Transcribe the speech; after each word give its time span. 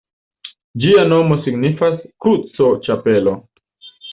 Ĝia 0.85 1.03
nomo 1.11 1.37
signifas 1.49 2.01
“Kruco-Ĉapelo”. 2.25 3.37